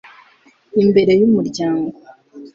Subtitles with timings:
[0.81, 1.97] imbere y'umuryango